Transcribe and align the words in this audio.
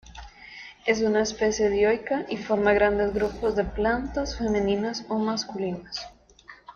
Es 0.87 0.99
una 1.01 1.21
especie 1.21 1.69
dioica 1.69 2.25
y 2.27 2.37
forma 2.37 2.73
grandes 2.73 3.13
grupos 3.13 3.55
de 3.55 3.65
plantas 3.65 4.35
femeninas 4.35 5.05
o 5.09 5.19
masculinas. 5.19 6.07